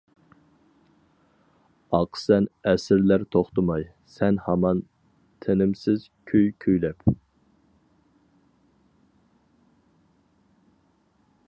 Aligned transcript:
ئاقىسەن 1.97 2.47
ئەسىرلەر 2.71 3.25
توختىماي، 3.35 3.85
سەن 4.13 4.41
ھامان 4.47 4.81
تىنىمسىز 5.47 6.09
كۈي 6.33 6.51
كۈيلەپ. 6.67 7.07